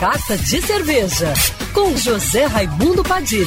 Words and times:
Carta 0.00 0.36
de 0.36 0.60
Cerveja, 0.60 1.32
com 1.72 1.96
José 1.96 2.44
Raimundo 2.44 3.02
Padilha. 3.02 3.46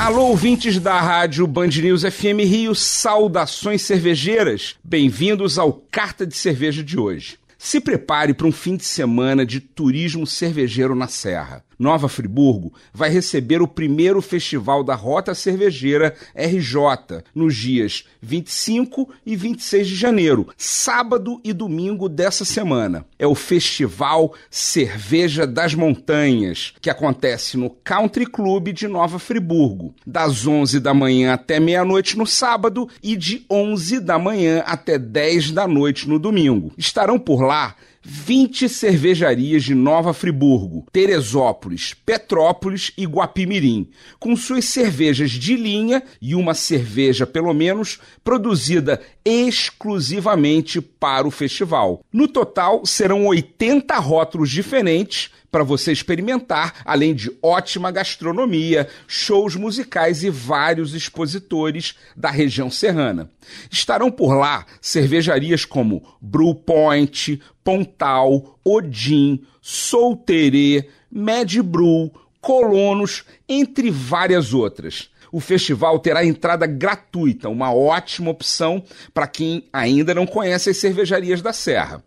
Alô, 0.00 0.30
ouvintes 0.30 0.80
da 0.80 1.00
rádio 1.00 1.46
Band 1.46 1.68
News 1.68 2.02
FM 2.02 2.40
Rio, 2.44 2.74
saudações 2.74 3.82
cervejeiras. 3.82 4.74
Bem-vindos 4.82 5.60
ao 5.60 5.72
Carta 5.72 6.26
de 6.26 6.34
Cerveja 6.34 6.82
de 6.82 6.98
hoje. 6.98 7.38
Se 7.56 7.80
prepare 7.80 8.34
para 8.34 8.48
um 8.48 8.52
fim 8.52 8.76
de 8.76 8.84
semana 8.84 9.46
de 9.46 9.60
turismo 9.60 10.26
cervejeiro 10.26 10.96
na 10.96 11.06
Serra. 11.06 11.64
Nova 11.84 12.08
Friburgo 12.08 12.72
vai 12.94 13.10
receber 13.10 13.60
o 13.60 13.68
primeiro 13.68 14.22
festival 14.22 14.82
da 14.82 14.94
Rota 14.94 15.34
Cervejeira 15.34 16.14
RJ 16.34 17.22
nos 17.34 17.54
dias 17.54 18.06
25 18.22 19.10
e 19.26 19.36
26 19.36 19.88
de 19.88 19.94
janeiro, 19.94 20.48
sábado 20.56 21.38
e 21.44 21.52
domingo 21.52 22.08
dessa 22.08 22.42
semana. 22.42 23.04
É 23.18 23.26
o 23.26 23.34
Festival 23.34 24.32
Cerveja 24.48 25.46
das 25.46 25.74
Montanhas, 25.74 26.72
que 26.80 26.88
acontece 26.88 27.58
no 27.58 27.68
Country 27.68 28.24
Club 28.24 28.72
de 28.72 28.88
Nova 28.88 29.18
Friburgo, 29.18 29.94
das 30.06 30.46
11 30.46 30.80
da 30.80 30.94
manhã 30.94 31.34
até 31.34 31.60
meia-noite 31.60 32.16
no 32.16 32.26
sábado 32.26 32.88
e 33.02 33.14
de 33.14 33.44
11 33.50 34.00
da 34.00 34.18
manhã 34.18 34.62
até 34.64 34.98
10 34.98 35.50
da 35.50 35.68
noite 35.68 36.08
no 36.08 36.18
domingo. 36.18 36.72
Estarão 36.78 37.18
por 37.18 37.42
lá 37.42 37.76
20 38.04 38.68
cervejarias 38.68 39.64
de 39.64 39.74
Nova 39.74 40.12
Friburgo, 40.12 40.86
Teresópolis, 40.92 41.94
Petrópolis 41.94 42.92
e 42.98 43.06
Guapimirim, 43.06 43.88
com 44.20 44.36
suas 44.36 44.66
cervejas 44.66 45.30
de 45.30 45.56
linha 45.56 46.02
e 46.20 46.34
uma 46.34 46.52
cerveja, 46.52 47.26
pelo 47.26 47.54
menos, 47.54 47.98
produzida 48.22 49.00
exclusivamente 49.24 50.82
para 50.82 51.26
o 51.26 51.30
festival. 51.30 52.04
No 52.12 52.28
total, 52.28 52.84
serão 52.84 53.26
80 53.26 53.98
rótulos 53.98 54.50
diferentes 54.50 55.30
para 55.54 55.62
você 55.62 55.92
experimentar, 55.92 56.82
além 56.84 57.14
de 57.14 57.30
ótima 57.40 57.92
gastronomia, 57.92 58.88
shows 59.06 59.54
musicais 59.54 60.24
e 60.24 60.28
vários 60.28 60.94
expositores 60.94 61.94
da 62.16 62.28
região 62.28 62.68
serrana. 62.68 63.30
Estarão 63.70 64.10
por 64.10 64.34
lá 64.34 64.66
cervejarias 64.80 65.64
como 65.64 66.02
Brew 66.20 66.56
Point, 66.56 67.40
Pontal, 67.62 68.58
Odin, 68.64 69.44
Solterê, 69.62 70.88
Mad 71.08 71.54
Brew, 71.58 72.10
Colonos, 72.40 73.22
entre 73.48 73.92
várias 73.92 74.52
outras. 74.52 75.08
O 75.30 75.38
festival 75.38 76.00
terá 76.00 76.24
entrada 76.24 76.66
gratuita, 76.66 77.48
uma 77.48 77.72
ótima 77.72 78.32
opção 78.32 78.82
para 79.12 79.28
quem 79.28 79.68
ainda 79.72 80.12
não 80.16 80.26
conhece 80.26 80.70
as 80.70 80.78
cervejarias 80.78 81.40
da 81.40 81.52
Serra. 81.52 82.02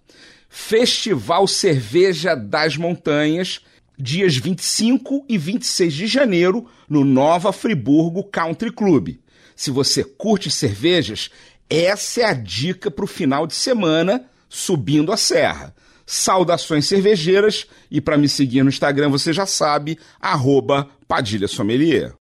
Festival 0.50 1.48
Cerveja 1.48 2.36
das 2.36 2.78
Montanhas, 2.78 3.62
dias 3.98 4.36
25 4.38 5.26
e 5.28 5.38
26 5.38 5.94
de 5.94 6.08
janeiro, 6.08 6.66
no 6.88 7.04
Nova 7.04 7.52
Friburgo 7.52 8.24
Country 8.24 8.72
Club. 8.72 9.18
Se 9.56 9.72
você 9.72 10.04
curte 10.04 10.52
cervejas, 10.52 11.30
essa 11.70 12.22
é 12.22 12.26
a 12.26 12.34
dica 12.34 12.90
para 12.90 13.04
o 13.04 13.08
final 13.08 13.48
de 13.48 13.56
semana 13.56 14.26
subindo 14.48 15.12
a 15.12 15.18
serra. 15.18 15.76
Saudações 16.06 16.88
cervejeiras 16.88 17.66
e 17.92 18.00
para 18.00 18.18
me 18.18 18.30
seguir 18.30 18.64
no 18.64 18.70
Instagram 18.70 19.10
você 19.10 19.34
já 19.34 19.46
sabe, 19.46 20.00
arroba 20.22 20.90
Padilha 21.08 21.48
Sommelier. 21.48 22.16